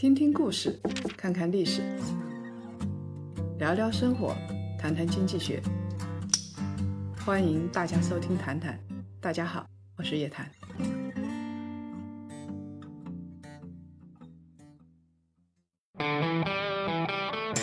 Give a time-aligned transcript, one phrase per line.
[0.00, 0.80] 听听故事，
[1.14, 1.82] 看看历史，
[3.58, 4.34] 聊聊生活，
[4.78, 5.60] 谈谈经济学。
[7.22, 8.72] 欢迎大家收听《谈谈》，
[9.20, 9.66] 大家好，
[9.98, 10.50] 我是叶檀。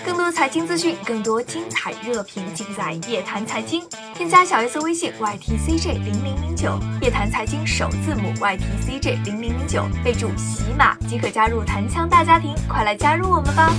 [0.06, 3.82] 更多财经资讯，更多精彩热评，尽在《夜谈财经》。
[4.18, 13.72] 添加小 S 微信 ytcj 零零零九，夜谈财经首字母 ytcj 零零零九，备注喜马即可加入弹枪大家庭，快来加入我们吧！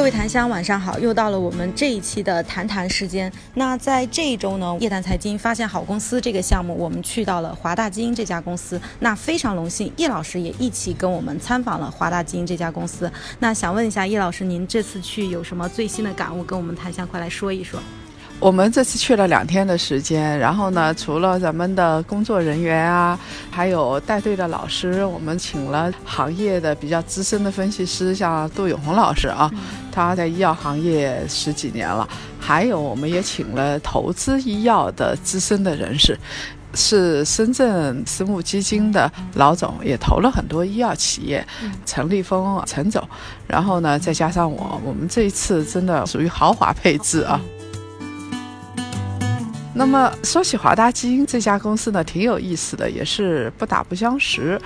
[0.00, 0.98] 各位檀香，晚上好！
[0.98, 3.30] 又到了我们这一期的谈谈时间。
[3.52, 8.80] 那在这一周呢，叶谈财经发现好公司这个项目，我们去到了华大基因这家公司。
[9.00, 13.12] 那非常荣幸，叶老师也一起跟我们参访了华大基因这家公司。
[13.40, 17.78] 那想问一下叶老师，您这次去有什么最新的感悟，跟我们檀香快来说一说？
[18.40, 23.18] 我们这次去了两天的时间，然后呢，除了咱们的工作人员啊，
[23.50, 29.50] 还有带队的老师，我们请了行业的比较资深的分析师，像杜永红老师啊，
[29.92, 32.08] 他在医药行业十几年了，
[32.40, 36.18] 还有我们也请了投资医药的资深的人士，
[36.72, 41.46] 是深圳私募基金的老总，也投了很多医药企业，
[41.84, 43.06] 陈立峰、陈总，
[43.46, 47.38] 然后呢，再加上我，我们这一次真的属于豪华配置啊。
[49.72, 54.60] 那么说起华大基因这家公司呢，挺有意思的，也是不打不相识。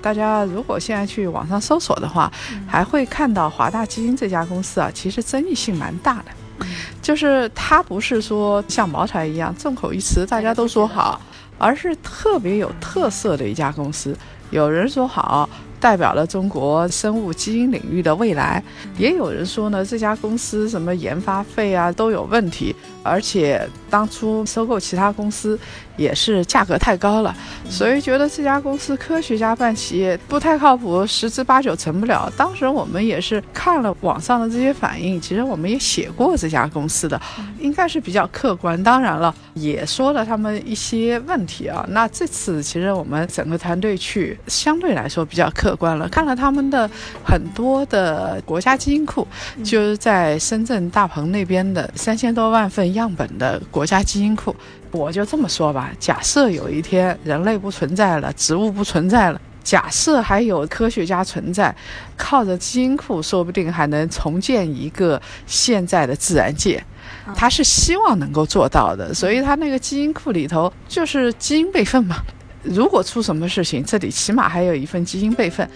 [0.00, 2.30] 大家如果现在去网上搜索的话，
[2.66, 6.66] 还会看到华大基因这家公司啊，其实争议性蛮大的。
[7.00, 11.20] 就是它不是说像茅台一样众口一词，大家都说好，
[11.58, 14.16] 而是特别有特色的一家公司。
[14.50, 15.48] 有人说好。
[15.82, 18.62] 代表了中国生物基因领域的未来，
[18.96, 25.58] 也有人说呢，这家公司什么研发费啊都有问题，而且当初收购其他公司
[25.96, 27.34] 也是价格太高了，
[27.68, 32.32] 所以觉得这家公司科学家办企业不太靠谱，十之八九成不了。
[32.36, 37.20] 当时我们也是看了网上的这些反应，其实我们也写过这家公司的，
[37.58, 38.82] 应该是比较客观。
[38.82, 41.84] 当然了，也说了他们一些问题啊。
[41.90, 45.72] 那这次其实我们整个团队去，相对来说比较客。
[45.82, 46.88] 观了，看了他们的
[47.24, 49.26] 很多的国家基因库，
[49.64, 54.54] 就是在深圳大鹏那边的三千多万份样本的国家基因库。
[54.92, 61.74] 我就这么说吧，假设有一天人类不存在了，植物不存在了，假设还有科学家存在，
[62.16, 66.82] 靠着基因库，说不定还能重建一个现在的自然界。
[67.34, 72.16] 他是希望能够做到的，所以他那个基因库里头就是基因备份嘛。
[72.62, 75.68] 如果出什么事情，这里起码还有一份基因备份。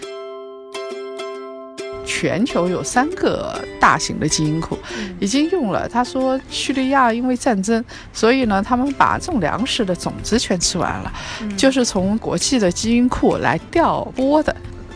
[2.07, 4.79] 全球有三个大型的基因库
[5.19, 5.87] 已经用了。
[5.87, 11.13] 他说，叙利亚因为战争，所以呢，他们把种粮食的种子全吃完了，
[11.57, 14.55] 就是从国际的基因库来调拨的。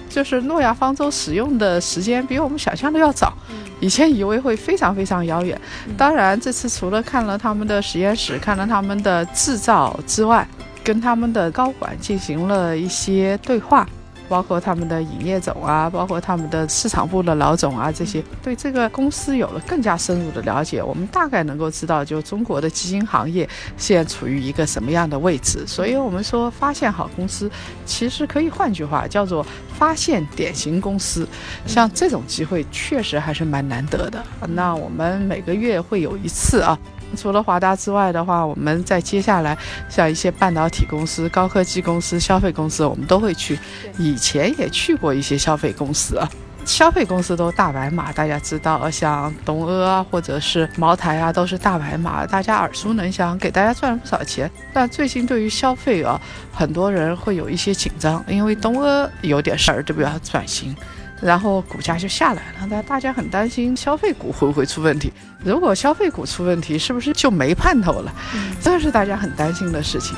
[0.09, 3.33] 就是诺亚方舟使用的时间比我们想象的要早，
[3.79, 5.59] 以前以为会非常非常遥远。
[5.97, 10.45] 当然，这次除了看了他们的实验室，看了他们的制造之外，
[10.83, 13.87] 跟他们的高管进行了一些对话，
[14.31, 20.81] 包括他们的营业总啊，包括他们的市场部的老总啊，这些对这个公司有了更加深入的了解。
[20.81, 25.67] 我们大概能够知道，就中国的基金行业现在处于一个什么样的位置。
[25.67, 27.51] 所以，我们说发现好公司，
[27.85, 29.45] 其实可以换句话叫做
[29.77, 31.27] 发现典型公司。
[31.67, 34.23] 像这种机会，确实还是蛮难得的。
[34.47, 36.79] 那我们每个月会有一次啊。
[37.15, 39.57] 除了华大之外的话，我们在接下来
[39.89, 43.59] 像一些半导体公司、高科技公司、消费公司，我们都会去。
[43.97, 46.27] 以前也去过一些消费公司啊，
[46.65, 54.49] 消费公司都大白马，大家知道，像东阿啊，或者是茅台啊，都是大白马，大家耳熟能详，给大家赚了不少钱。
[54.73, 56.19] 但最近对于消费啊，
[56.53, 60.09] 很多人会有一些紧张，因为东阿有点事儿，对不对？
[60.23, 60.75] 转型。
[61.21, 65.13] 然后股价就下来了，那大家很担心消费股会不会出问题？
[65.43, 68.11] 如果消费股出问题，是不是就没盼头了？
[68.59, 70.17] 这是大家很担心的事情。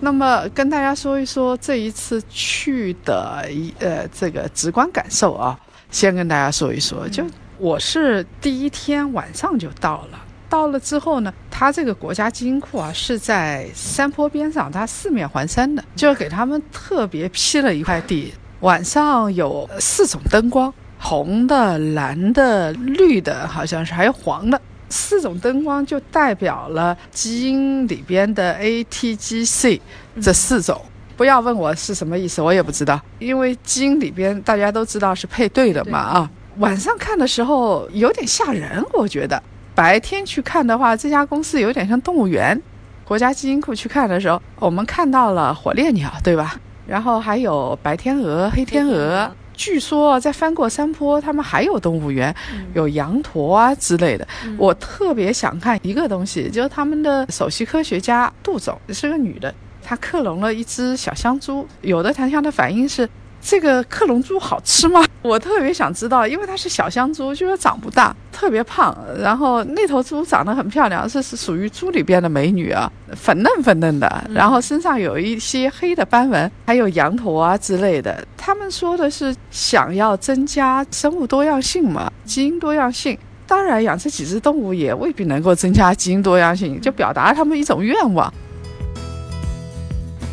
[0.00, 5.58] 那么跟大家说一说这一次去的一呃这个直观感受啊，
[5.90, 7.24] 先跟大家说一说，就
[7.58, 10.18] 我是第一天晚上就到了。
[10.50, 18.34] 到了之后呢，他这个国家基因库啊是在山坡边上，它四面环山的，就给他们特别批了一块地。
[18.60, 29.80] 晚上有四种灯光，红的、蓝的、绿的，好像是还有黄的，四种灯光就代表了基因里边的 A、T、G、C
[30.20, 30.78] 这四种。
[31.16, 36.30] 不要问我是什么意思，我也不知道，因为基因里边大家都知道是配对的嘛啊。
[36.58, 39.40] 晚上看的时候有点吓人，我觉得。
[39.80, 42.60] 白天去看的话，这家公司有点像动物园。
[43.02, 46.54] 国家基因库去看的时候，我们看到了火烈鸟，对吧？
[46.86, 49.34] 然后还有白天鹅、黑天鹅。
[49.54, 52.34] 据说在翻过山坡，他们还有动物园，
[52.74, 54.28] 有羊驼啊之类的。
[54.58, 61.66] 我特别想看一个东西，就是他们的首席科学家杜总是个女的，她克隆了一只小香猪。
[61.80, 63.08] 有的檀香的反应是。
[63.42, 65.04] 这个克隆猪好吃吗？
[65.22, 68.96] 我特别想知道，因为它是小香猪，就是长不大，特别胖。
[69.18, 78.22] 然后那头猪长得很漂亮，这是属于猪里边的美女啊，粉嫩粉嫩的，然后身上有一些黑的斑纹，还有羊驼啊之类的。
[78.36, 83.18] 他们说的是想要增加生物多样性嘛，基因多样性。
[83.46, 88.32] 当然，养这几只动物也未必能够增加基因多样性，就表达他们一种愿望。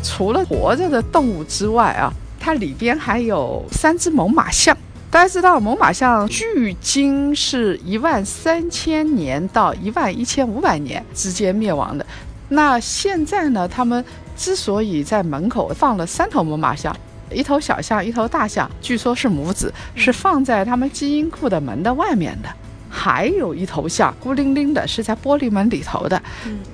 [0.02, 2.12] 除了活着的动物之外啊。
[2.48, 4.74] 它里边还有三只猛犸象，
[5.10, 12.06] 大家知道猛犸象距今是一万三千年到一万一千五百年之间灭亡的。
[12.48, 13.68] 那现在呢？
[13.68, 14.02] 他们
[14.34, 16.96] 之所以在门口放了三头猛犸象，
[17.30, 22.48] 一头小象，一头大象，据说是母子，是放在他们基因库的门的外面的。
[22.88, 26.22] 还有一头象孤零零的，是在玻璃门里头的，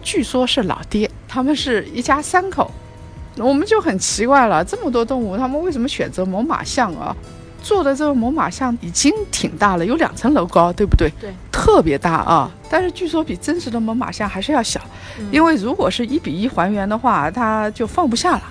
[0.04, 1.10] 据说是老爹。
[1.26, 2.70] 他们是一家三口。
[3.36, 7.14] 我们就很奇怪了，这么多动物，他们为什么选择猛犸象啊？
[7.62, 11.10] 做的这个猛犸象已经挺大了，有两层楼高，对不对？
[11.19, 12.50] 对，特别大啊！
[12.69, 14.78] 但是据说比真实的猛犸象还是要小，
[15.32, 18.42] 因为如果是一比一还原的话，它就放不下了。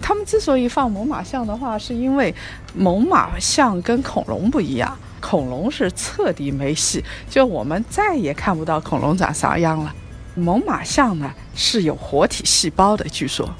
[0.00, 2.32] 他们之所以放猛犸象的话，是因为
[2.72, 9.92] 猛犸象跟恐龙不一样，恐龙是彻底没戏，就我们再也看不到恐龙长啥样了。
[10.36, 13.52] 猛犸象呢是有活体细胞的，据说。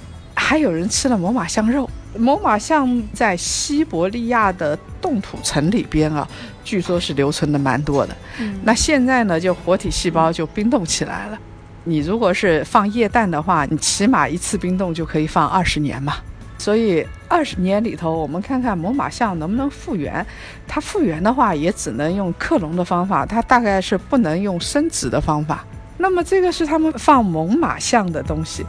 [0.50, 1.88] 还有人吃了猛犸象肉。
[2.18, 6.26] 猛犸象在西伯利亚的冻土层里边啊，
[6.64, 8.16] 据说是留存的蛮多的。
[8.64, 11.38] 那现在呢，就活体细胞就冰冻起来了。
[11.84, 16.14] 你如果是放液氮的话，你起码一次冰冻就可以放二十年嘛。
[16.58, 20.26] 所以二十年里头，我们看看猛犸象能不能复原。
[20.66, 25.64] 它复原的话，也只能用克隆的方法，它大概是不能用生殖的方法。
[25.96, 28.66] 那么这个是他们放猛犸象的东西。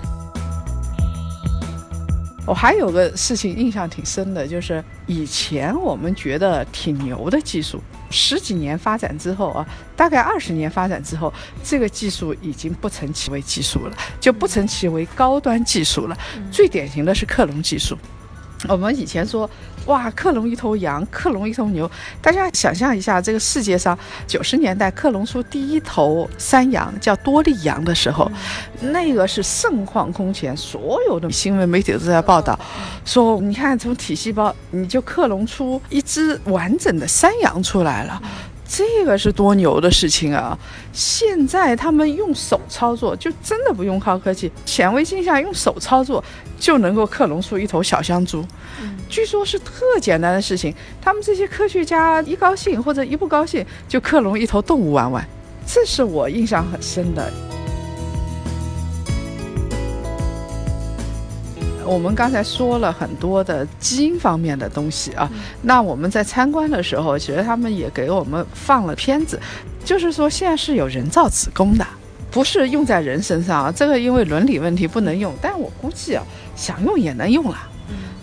[2.52, 9.66] 我还有个事情印象挺深的，就是以前我们觉得挺牛的技术，十几年发展之后啊，
[9.96, 11.34] 大概二十年发展之后，
[11.64, 16.18] 这个技术已经不成其为技术了，就不成其为高端技术了。
[16.52, 17.98] 最典型的是克隆技术。
[18.68, 19.50] 我们以前说，
[19.86, 21.90] 哇，克隆一头羊，克隆一头牛。
[22.22, 23.98] 大家想象一下，这个世界上
[24.28, 28.32] 九十年代克隆出第一头山羊，叫多利羊的时候，
[28.82, 32.58] 那个是盛况空前，所有的新闻媒体都在报道，
[33.06, 38.22] 说你看从体细胞你就克隆出一只完整的山羊出来了。
[38.74, 40.58] 这个是多牛的事情啊！
[40.94, 46.24] 现在他们用手操作，就真的不用靠科技，显微镜下用手操作
[46.58, 48.46] 就能够克隆出一头小香猪。
[49.10, 55.28] 据说是特简单的事情，他们这些科学家一高兴或者一不高兴就克隆一头动物玩玩，
[55.68, 57.30] 这是我印象很深的。
[61.92, 65.30] 我们刚才说了很多的基因方面的东西啊，
[65.62, 69.38] 那我们在参观的时候，其实他们也给我们放了片子，
[69.84, 71.86] 就是说现在是有人造子宫的，
[72.32, 76.24] 不是用在人身上啊，这个因为伦理问题不能用，但我估计啊，
[76.56, 77.58] 想用也能用了，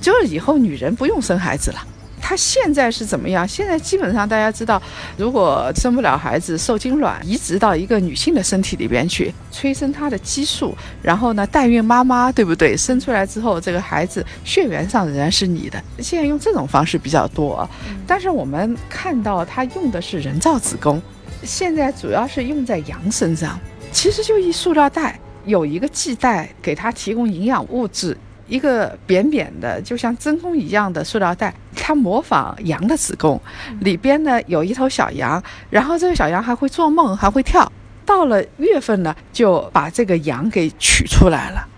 [0.00, 1.78] 就是以后女人不用生孩子了。
[2.20, 3.46] 他现在是怎么样？
[3.46, 4.80] 现在基本上大家知道，
[5.16, 12.76] 如果生不了孩子，受精卵移植到一个女性的身体里边去，催生她的激素，然后呢，代孕妈妈，对不对？
[12.76, 15.82] 生出来之后，这个孩子血缘上仍然是你的。
[16.00, 17.68] 现在用这种方式比较多，
[18.06, 21.00] 但是我们看到他用的是人造子宫，
[21.42, 23.58] 现在主要是用在羊身上，
[23.92, 28.16] 其实就一塑料袋，有一个系带给它提供营养物质。
[28.49, 33.40] 一个扁扁的，就像真空一样的塑料袋，它模仿羊的子宫，
[33.81, 37.71] 里边呢有一头小羊，然后这个小羊还会做梦，还会跳。
[38.05, 41.69] 到了月份呢，就把这个羊给取出来了。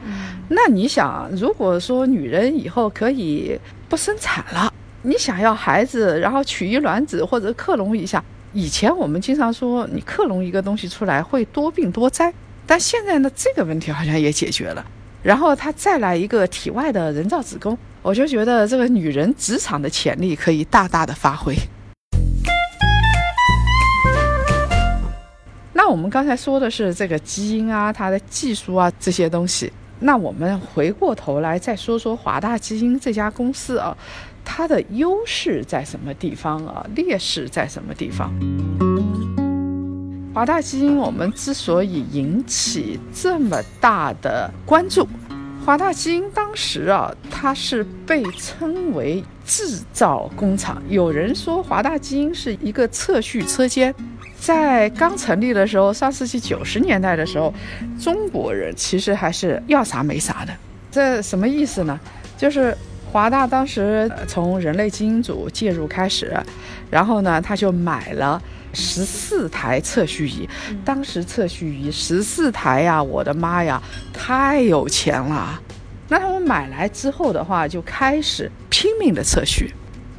[0.49, 3.59] 那你想，如果说女人以后可以
[3.89, 4.73] 不生产了，
[5.03, 8.23] 你想要孩子，然后取一卵子或者克隆一下，
[8.53, 12.33] 以前我们经常说你克隆一个东西出来会多病多灾，
[12.65, 14.85] 但现在呢，这个问题好像也解决了。
[15.23, 21.55] 然后他再来一个体外的人造子宫，我就觉得这个女人职场的潜力可以大大的发挥。
[25.73, 29.73] 那我们刚才说的是这个基因啊，它的技术啊这些东西。
[30.00, 33.95] 那我们回过头来再说说华大基因这家公司啊，
[34.43, 36.87] 它的优势在什么地方啊？
[36.95, 38.33] 劣势在什么地方？
[40.33, 45.07] 华大基因我们之所以引起这么大的关注，
[45.67, 50.81] 华大基因当时啊，它是被称为制造工厂。
[50.89, 53.93] 有人说华大基因是一个测序车间。
[54.39, 57.53] 在刚成立的时候，上世纪九十年代的时候，
[58.01, 60.53] 中国人其实还是要啥没啥的。
[60.93, 61.99] 这什么意思呢？
[62.39, 62.75] 就是
[63.11, 66.33] 华大当时从人类基因组介入开始，
[66.88, 68.40] 然后呢，他就买了
[68.73, 70.49] 十四台测序仪。
[70.85, 75.61] 当时测序仪十四台呀，我的妈呀，太有钱了。
[76.09, 79.75] 那他们买来之后的话，就开始拼命的测序。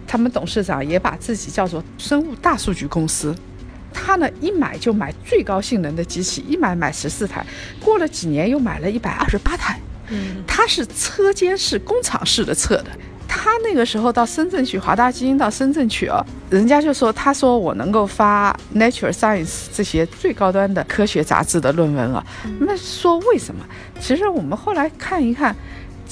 [0.05, 3.33] 他们董事长也把自己叫做生物大数据公司。
[3.93, 7.45] 他呢，一买就买最高性能的机器，一买买十四台，
[7.79, 9.79] 过了几年又买了一百二十八台。
[10.12, 12.86] 嗯，他是车间式、工厂式的测的。
[13.27, 22.24] 他那个时候到深圳去，华大基因到深圳去啊，人家就说，他说我能够发《Nature Science》这些最高端的科学杂志的论文啊。
[22.60, 23.65] 那说为什么？
[24.00, 25.56] 其实我们后来看一看。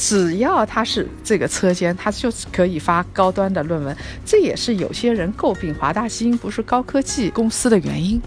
[0.01, 3.94] 只要他是这个车间，他就可以发高端的论文。
[4.25, 8.22] 这也是有些人诟病华大基因不是高科技公司的原因。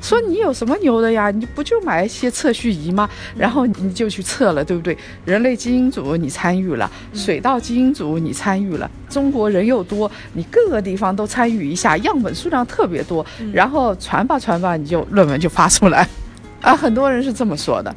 [0.00, 1.30] 说你有什么牛的呀？
[1.30, 3.08] 你不就买一些测序仪吗？
[3.36, 4.96] 然后你就去测了，对不对？
[5.24, 16.06] 人类基因组你参与了，水稻基因组你参与了，中国人又多，你各个地方都参与一下，样本数量特别多，然后传吧传吧，你就论文就发出来。
[16.62, 17.94] 啊，很多人是这么说的。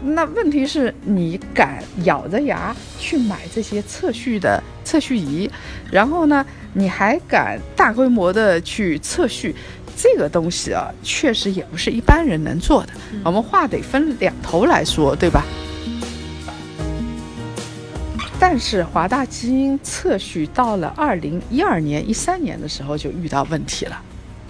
[0.00, 5.50] 那问题是你敢咬着牙去买这些测序的测序仪，
[5.90, 9.52] 然后呢，你还敢大规模的去测序，
[10.00, 12.92] 这个东西啊，确实也不是一般人能做的。
[13.24, 15.42] 我们话得分两头来说，对吧？
[18.38, 24.00] 但是华大基因测序到了二零一二年、一三年的时候就遇到问题了。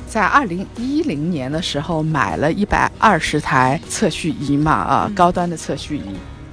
[0.06, 6.02] 在二零一零年的时候买了一百二十台测序仪嘛，啊，高端的测序仪。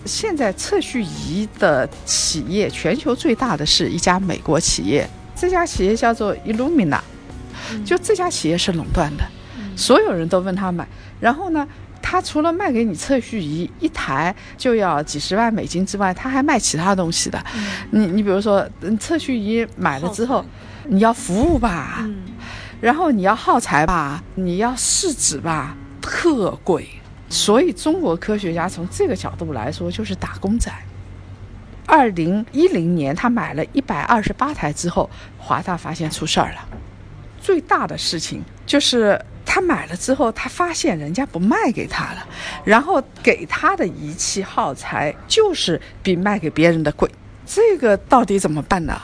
[0.05, 6.99] 现在测序仪的企业，全球最大的是一家美国企业，这家企业叫做 Illumina，
[7.85, 9.24] 就这家企业是垄断的，
[9.75, 10.88] 所有人都问他买。
[11.19, 11.67] 然后呢，
[12.01, 17.43] 他除了卖给你测序仪一台就要几十万美金之外，他还卖其他东西的。
[17.91, 18.67] 你你比如说，
[19.00, 20.45] 测序仪买了之后，
[20.88, 22.07] 你要服务吧。
[22.81, 26.88] 然后你要耗材吧，你要试纸吧，特贵。
[27.29, 30.71] 所以中国科学家从这个角度来说就是打工仔。
[31.88, 36.67] 二零一零年他买了一百二十八台之后，华大发现出事儿了。
[37.45, 42.27] 最大的事情就是他买了之后，他发现人家不卖给他了，
[42.63, 47.07] 然后给他的仪器耗材就是比卖给别人的贵。
[47.45, 48.99] 这个到底怎么办呢？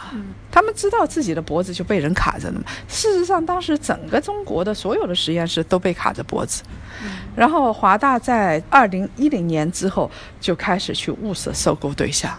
[0.52, 2.66] 他们知道自己的脖子就被人卡着了嘛？
[2.88, 6.64] 事实上，当时整个中国的所有的实验室都被卡着脖子。
[7.36, 12.36] 然后华大在二零一零年之后就开始去物色收购对象，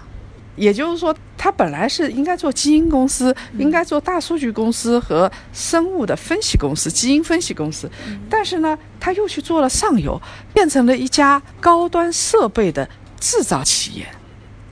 [0.56, 7.90] 也就是说，他本来是应该做基因公司，应该做大数据公司和生物的分析公司、基因分析公司，
[8.28, 10.20] 但是呢，他又去做了上游，
[10.52, 14.06] 变成了一家高端设备的制造企业。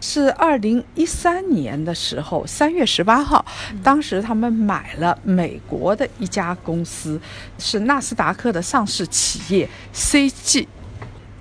[0.03, 3.45] 是二零一三年的时候，三月十八号，
[3.83, 7.21] 当时他们买了美国的一家公司，
[7.59, 10.67] 是纳斯达克的上市企业 CG，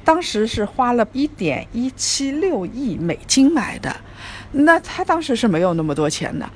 [0.03, 3.95] 当时是花了一点一七六亿美金买的，
[4.51, 6.49] 那他当时是没有那么多钱的。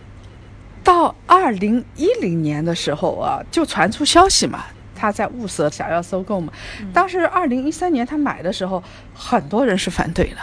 [0.83, 6.51] 到二零一零年的时候啊，就传出消息嘛，他在物色想要收购嘛。
[6.93, 8.83] 当时二零一三年他买的时候，
[9.13, 10.37] 很多人是反对的。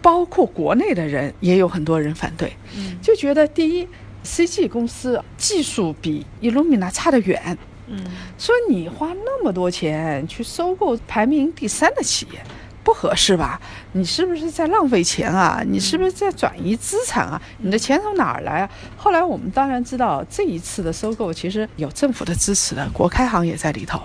[0.00, 2.52] 包括国内的人也有很多人反对，
[3.00, 3.86] 就觉得第一
[4.24, 7.56] ，CG 公司技术比 Illumina 差得远，
[7.86, 8.04] 嗯，
[8.36, 12.42] 说你花那么多钱去收购排名第三的企业，
[12.84, 13.60] 不合适吧？
[13.92, 15.62] 你是不是在浪费钱啊？
[15.66, 17.40] 你是不是在转移资产啊？
[17.58, 18.70] 你的钱从哪儿来啊？
[18.96, 24.00] 后来我们当然知道，这一次的收购其实有政府的支持的，国开行也在里头。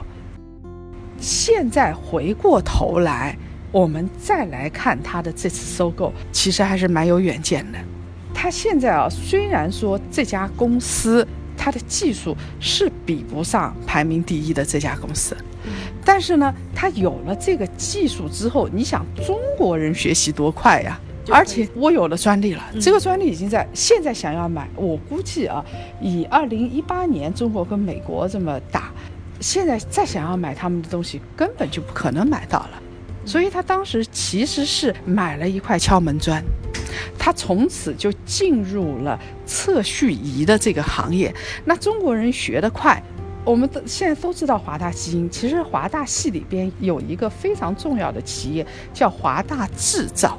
[1.20, 3.38] 现在回过头来。
[3.70, 7.78] 我们再来看他的这次收购，其实还是蛮有远见的。
[8.34, 15.36] 他现在啊，虽然说这家公司它的技术是比不上排名第一的这家公司，
[16.08, 20.98] 但是呢，他有了这个技术之后，你想中国人学习多快呀？
[21.30, 25.62] 而且我有了专利了，这个专利已经在现在想要买，我估计啊，
[26.02, 28.94] 以二零一八年中国跟美国这么打，
[29.42, 32.82] 现在再想要买他们的东西，根本就不可能买到了。
[33.26, 36.42] 所以他当时其实是买了一块敲门砖，
[37.20, 41.36] 他从此就进入了测序仪的这个行业。
[41.66, 43.04] 那中国人学得快，
[43.48, 50.38] 我们都现在都知道华大基因，其实华大系里边有一个非常重要的企业叫华大制造，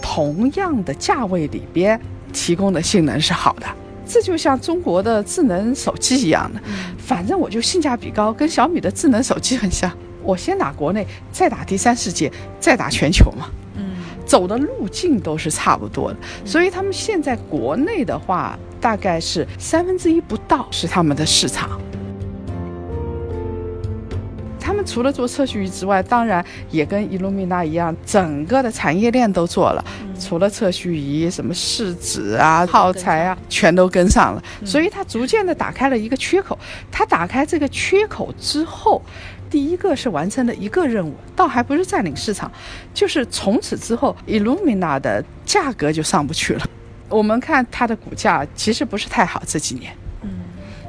[0.00, 2.00] 同样的价位里边
[2.32, 3.66] 提供的性能是好的。
[4.06, 6.60] 这就像中国的智能手机一样的，
[6.96, 9.90] 反正我就性价比高，跟小米的智能手机很像。
[10.22, 13.50] 我先打国内，再打第三世界，再打全球嘛。
[13.74, 21.80] 嗯，走的路径都是差不多的，所以他们现在国内的话，大概是三分之一不到是他们的市场。
[24.72, 29.84] 他们除了做测序仪之外，当然也跟 Illumina 一样，整个的产业链都做了。
[30.18, 34.42] 除了测序仪，什么试纸啊、耗材啊，全都跟上了。
[34.64, 36.58] 所以它逐渐的打开了一个缺口。
[36.90, 39.02] 它打开这个缺口之后，
[39.50, 42.50] 第一个是完成了一个任务，倒还不是占领市场，
[42.94, 46.64] 就是从此之后，Illumina 的价格就上不去了。
[47.10, 49.94] 我们看它的股价其实不是太好这几年。
[50.22, 50.30] 嗯，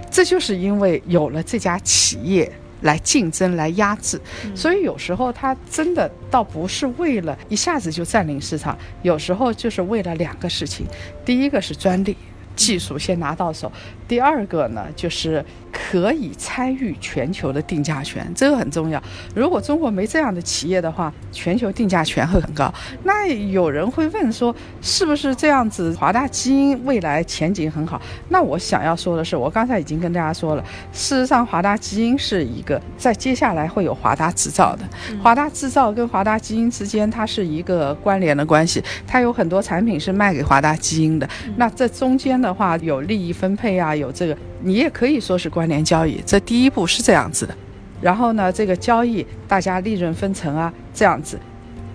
[0.10, 2.50] 这就是因为有了这家企业。
[2.84, 4.22] 来竞争，来压制，
[4.56, 10.86] 所以有时候它真的倒不是为了一下子就占领市场，有时候就是为了两个事情，
[11.25, 12.16] 第一个是专利。
[12.56, 13.72] 技术先拿到手，
[14.13, 19.01] 第二个呢，就是可以参与全球的定价权，这个很重要。
[19.34, 22.72] 如果中国没这样的企业的话，全球定价权会很高。
[23.03, 25.96] 那有人会问说，是不是这样子？
[26.00, 28.00] 华大基因未来前景很好？
[28.29, 34.84] 那我想要说的是，我刚才已经跟大家说了，事实上，华大基因是一个在接下来会有华大制造的，
[35.24, 41.27] 华大制造跟华大基因之间它是一个关联的关系，它有很多产品是卖给华大基因的。
[41.55, 42.39] 那这中间。
[42.43, 46.22] 的话有利益分配啊，有这个，你也可以说是关联交易。
[46.26, 47.56] 这第一步是这样子的，
[48.02, 51.40] 然后呢，这个交易大家利润分成啊，这样子。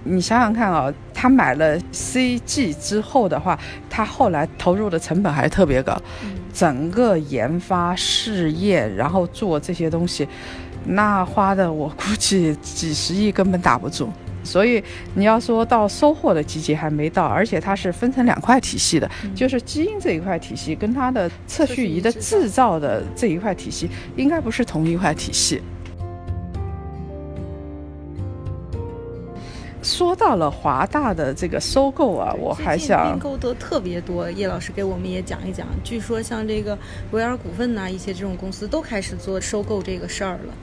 [0.04, 3.58] 你想想看啊，他买了 CG 之后的话，
[3.90, 6.00] 他后来投入的成本还是特别高，
[6.54, 10.26] 整个研发试验，然后做这些东西，
[10.86, 14.10] 那花的我估计几十亿根本打不住。
[14.48, 14.82] 所以
[15.14, 25.60] 你要说到收获的季节还没到，而且它是分成两块体系的，就是基因这一块体系跟它的测序仪的制造的这一块体系，应该不是同一块体系。
[29.82, 35.66] 说到了华大的这个收购啊，我还想并购的特别多，叶老师给我们也讲一讲。
[35.84, 36.76] 据说像这个
[37.12, 40.54] 维尔股份呐，一些这种公司都开始做收购这个事儿了。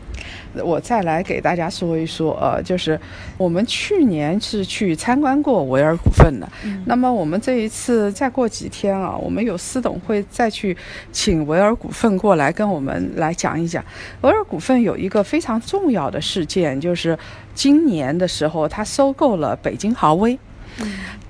[0.64, 3.00] 我再来给大家说一说，呃，就是
[3.38, 6.48] 我们去年是去参观过维尔股份的，
[6.86, 10.76] 那么我们这一次再过几天啊，我们有司董会再去
[11.12, 13.84] 请维尔股份过来跟我们来讲一讲。
[14.22, 17.18] 维尔股份有一个非常重要的事件，就是
[17.54, 20.38] 今年的时候，他收购了北京豪威。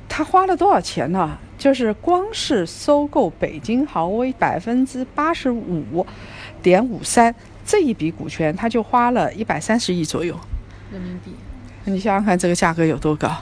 [0.08, 1.38] 他花了多少钱呢？
[1.58, 6.06] 就是光是收购北京豪威百分之八十五
[6.62, 7.34] 点五三。
[7.66, 10.40] 这一笔股权，他就花了一百三十亿左右
[10.92, 11.32] 人民币。
[11.86, 13.36] 你想想看，这个价格有多高？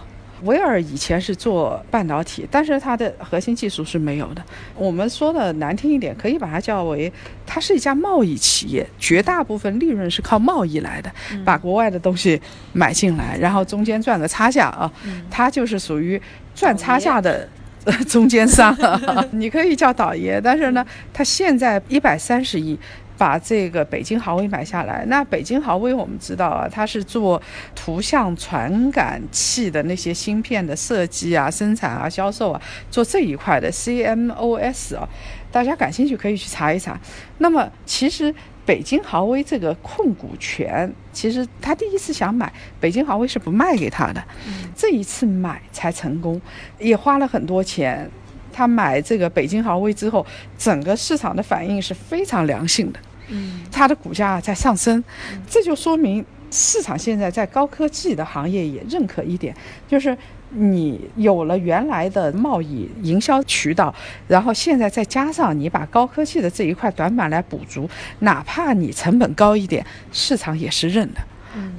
[0.44, 4.44] 威尔以前是做半导体，但是它的核心技术是没有的。
[4.76, 7.10] 我们说的难听一点，可以把它叫为，
[7.46, 11.10] 它是一家贸易企业，绝大部分利润是靠贸易来的，
[11.46, 12.42] 把国外的东西
[12.74, 14.92] 买进来，然后中间赚个差价啊。
[15.32, 16.22] 它就是属于
[16.54, 17.48] 赚差价的
[18.10, 18.76] 中间商，
[19.32, 20.42] 你可以叫倒爷。
[20.42, 22.78] 但是呢，它现在一百三十亿。
[23.18, 27.42] 把这个北京豪威买下来，那北京豪威我们知道啊，它是做
[27.76, 35.08] 图像传感器的那些芯片的设计啊、生产啊、销售啊，做这一块的 CMOS 啊，
[35.52, 37.00] 大家感兴趣可以去查一查。
[37.38, 38.34] 那么其实
[38.66, 44.24] 北京豪威这个控股权，其实他第一次想买北京豪威是不卖给他的，
[44.76, 46.42] 这一次买才成功，
[46.80, 48.10] 也花了很多钱。
[48.54, 50.26] 他买这个北京豪威之后，
[50.58, 55.04] 整个市场的反应是非常良性的，嗯，它的股价在上升，
[55.50, 59.54] 这就说明市场现在在高科技的行业也认可一点，
[59.88, 60.16] 就是
[60.52, 63.94] 你有了原来的贸易营销渠道，
[64.28, 67.90] 然后现在再加上你把高科技的这一块短板来补足，
[68.20, 71.20] 哪怕你成本高一点，市场也是认的。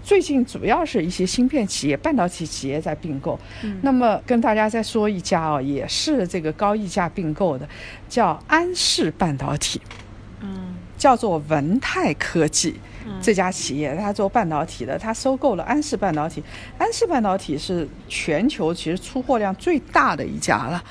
[0.03, 3.39] 最近主要是一些芯片企业、半导体企业在并购。
[3.83, 7.69] 那么跟大家再说一家哦，也是这个高溢价并购的，
[8.09, 9.81] 叫安氏半导体。
[10.41, 12.75] 嗯，叫做文泰科技
[13.23, 16.43] 这家企业，它做半导体的，它收购了安氏半导体。
[16.79, 20.83] 安氏半导体是全球其实出货量最大的一家了。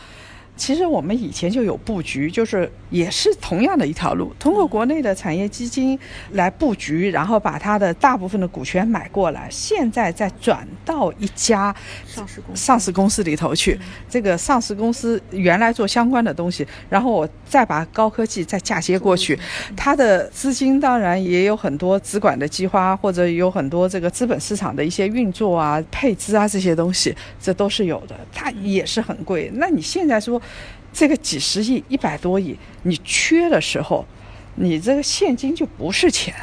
[0.56, 5.98] 其实我们以前就有布局，就是也是同样的一条路，通过国内的产业基金
[6.34, 13.80] 来布局，然后把它的大部分的股权买过来，现在再转到一家上市公司上市公司里头去。
[14.08, 19.38] 这个上市公司原来做相关的东西，然后我再把高科技再嫁接过去，
[19.76, 29.50] 它的资金当然也有很多资管的计划，或者有很多这个资本市场的一些运作啊、配资啊这些东西，这都是有的，它也是很贵。
[29.56, 30.40] 那你现在说？
[30.92, 34.06] 这个几十亿、一百多亿，你缺的时候，
[34.56, 36.34] 你这个现金就不是钱，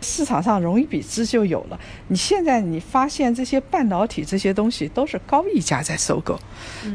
[0.00, 1.78] 市场上融一笔资就有了。
[2.08, 6.38] 你现在你发现这些半导体这些东西都是高溢价在收购，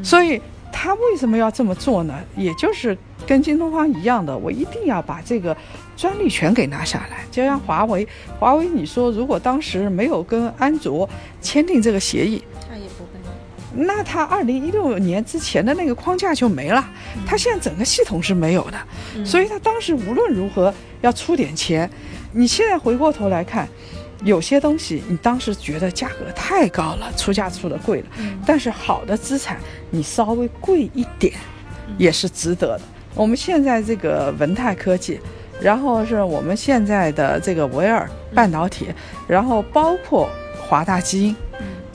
[0.04, 0.42] 所以
[0.72, 2.20] 他为什么要这么做呢？
[2.36, 5.56] 也就是跟京东方一样的，我一定要把这个
[5.96, 7.20] 专利权给拿下来。
[7.32, 8.08] 就像华为，
[8.40, 11.08] 华为你说如果当时没有跟安卓
[11.42, 12.44] 签订这个协议。
[13.78, 16.84] 那它二零一六年之前的那个框架就没了，
[17.28, 21.90] 它现在整个系统是没有的，所以它当时无论如何要出点钱。
[22.34, 23.68] 你现在回过头来看，
[24.24, 28.08] 有些东西你当时觉得价格太高了，出价出的贵了，
[28.46, 29.60] 但是好的资产
[29.92, 31.34] 你稍微贵一点
[31.98, 32.82] 也是值得的。
[33.16, 35.20] 我们现在这个文泰科技，
[35.62, 38.88] 然后是我们现在的这个维尔半导体，
[39.28, 41.36] 然后包括华大基因。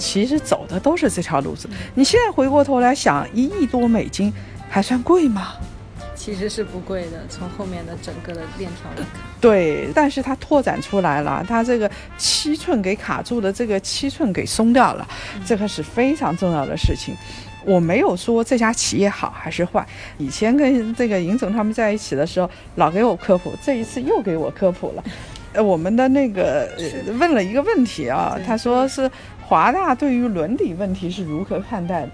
[0.02, 1.68] 其实走的都是这条路子。
[1.94, 4.32] 你现在回过头来想，一亿多美金
[4.68, 5.52] 还算贵吗？
[6.16, 7.24] 其实是不贵的。
[7.28, 9.06] 从后面的整个的链条来看，
[9.40, 11.88] 对，但是它拓展出来了，它这个
[12.18, 15.06] 七寸给卡住的，这个七寸给松掉了，
[15.46, 17.14] 这个是非常重要的事情。
[17.64, 19.86] 我没有说这家企业好还是坏。
[20.18, 25.04] 以前跟这个尹总他们在一起的时候，老给我科普，这一次又给我科普了。
[25.54, 26.68] 呃，我们的那个
[27.18, 29.08] 问了一个问题啊，他说是。
[29.52, 32.08] 华大对于伦理问题是如何看待的？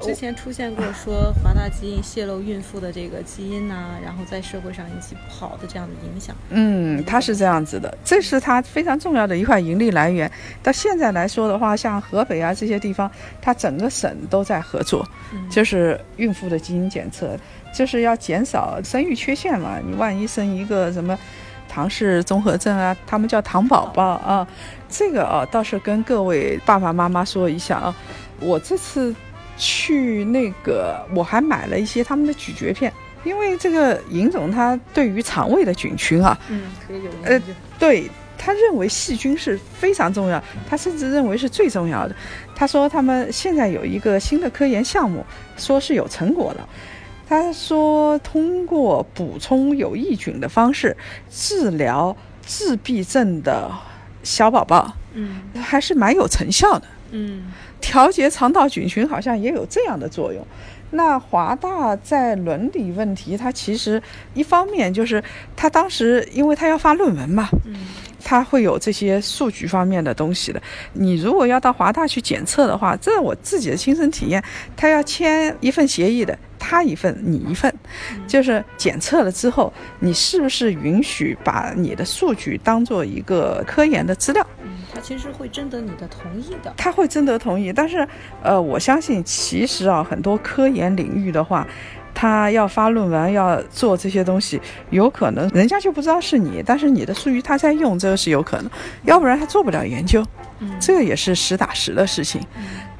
[0.00, 6.34] 之前出现过说 华大基因泄露孕妇的这个基因呐，然后在社会上引起不好的这样的影响。
[6.48, 10.28] 嗯，它是这样子的，这是它非常重要的一块盈利来源。
[10.64, 13.08] 到现在来说的话，像河北啊这些地方，
[13.40, 15.08] 它整个省都在合作，
[15.48, 17.38] 就是孕妇的基因检测，
[17.72, 19.78] 就是要减少生育缺陷嘛。
[19.78, 21.16] 你万一生一个什么？
[21.72, 24.44] 唐氏综合症啊，他们叫糖宝宝啊，
[24.90, 27.94] 这个啊倒是跟各位爸爸妈妈说一下啊，
[28.40, 29.14] 我这次
[29.56, 32.92] 去那个我还买了一些他们的咀嚼片，
[33.24, 37.40] 因为这个尹总他对于肠胃的菌群啊，嗯，可以有呃，
[37.78, 42.16] 对他认为细菌是非常重要，他甚至认为是最重要的。
[42.56, 45.24] 他说他们现在有一个新的科研项目，
[45.56, 46.68] 说是有成果了。
[47.28, 50.96] 他说，通过补充有益菌的方式
[51.30, 53.70] 治疗自闭症的
[54.22, 57.44] 小宝宝，嗯，还是蛮有成效的，嗯，
[57.80, 60.46] 调节肠道菌群好像也有这样的作用。
[60.92, 64.02] 那华大在伦理问题，它其实
[64.34, 65.22] 一方面就是
[65.54, 67.74] 他当时因为他要发论文嘛，嗯，
[68.24, 70.60] 他会有这些数据方面的东西的。
[70.94, 74.42] 你如果要到华大去检测的话，这我自己的亲身体验，
[74.76, 76.36] 他要签一份协议的。
[76.58, 77.72] 他一份，你一份，
[78.26, 84.46] 就是检测了之后，你是不是允许把你的数据当做一个科研的资料？
[84.62, 86.72] 嗯，他其实会征得你的同意的。
[86.76, 88.06] 他会征得同意，但是，
[88.42, 91.66] 呃，我相信其实啊，很多科研领域的话，
[92.20, 98.70] 他要发论文要做这些东西，有可能人家就不知道是你，但是你的数据他在用，这个是有可能，
[99.04, 100.22] 要不然他做不了研究。
[100.58, 102.38] 嗯，这个也是实打实的事情。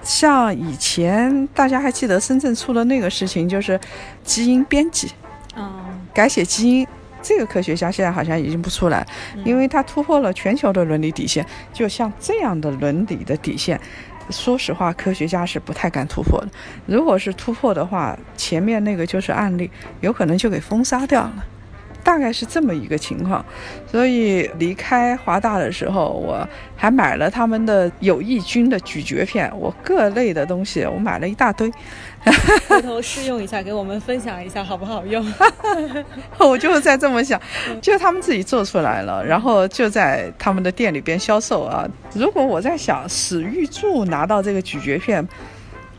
[0.03, 3.79] 像以前大家还记得深圳出的那个事情，就是
[4.25, 5.13] 基因编辑，
[5.55, 5.71] 哦，
[6.15, 6.87] 改写基因，
[7.21, 9.07] 这个科学家现在好像已经不出来，
[9.45, 11.45] 因为他突破了全球的伦理底线。
[11.75, 13.79] 就像这样的伦理的底线，
[14.31, 16.49] 说实话，科学家是不太敢突破的。
[16.87, 21.45] 如果是突破的话，前面那个就是案例，有可能就给封杀掉了。
[22.11, 23.45] 大概是这么一个情况，
[23.89, 26.45] 所以离开华大的时候，我
[26.75, 31.71] 还买了他们的有益菌的咀嚼片，我各类的东西我买了一大堆，
[32.67, 35.25] 回头试用一下，给我们分享一下好不好用？
[36.41, 37.41] 我就在这么想，
[37.81, 41.89] 就他们自己做出来了，然后就在他们的店里边销售啊。
[42.13, 45.25] 如果我在想史玉柱拿到这个咀嚼片，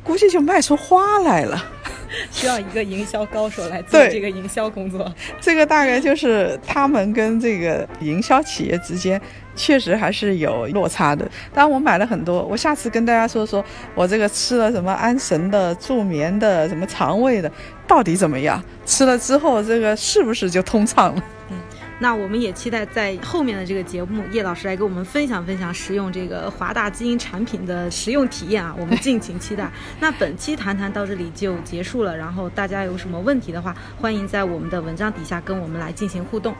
[0.04, 1.64] 估计就卖出花来了。
[2.30, 5.14] 需要一个营销高手来做这个营销工作。
[5.40, 9.20] 这个大概就是他们跟这个营销企业之间
[9.56, 11.24] 确实还是有落差的。
[11.54, 13.64] 当然，我买了很多，我下次跟大家说说
[13.96, 17.50] 我这个吃了什么安神的、助眠的、什么肠胃的，
[17.88, 18.62] 到底怎么样？
[18.86, 21.24] 吃了之后，这个是不是就通畅了？
[21.50, 21.58] 嗯。
[22.02, 29.70] 那我们也期待在后面的这个节目，叶老师来给我们分享分享使用这个华大基因产品的实用体验啊，我们敬请期待。
[30.02, 36.56] 那本期谈谈到这里就结束了，然后大家有什么问题的话，欢迎在我们的文章底下跟我们来进行互动。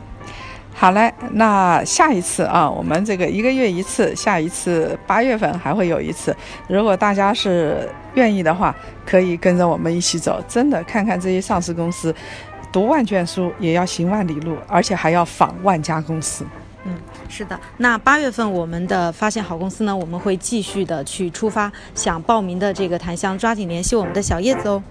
[0.74, 6.34] 好嘞，那下一次啊，我们这个一个月一次，下一次八月份还会有一次。
[6.68, 8.74] 如果大家是愿意的话，
[9.04, 12.14] 可以跟着我们一起走，真的看看这些上市公司，
[12.72, 16.44] 读万卷书也要行万里路，而且还要访万家公司。
[16.84, 16.96] 嗯，
[17.28, 17.60] 是的。
[17.76, 21.70] 那八月份我们的发现好公司呢，我们会继续的去出发。
[21.94, 24.82] 想报名的这个檀香，抓紧联系我们的小叶子哦。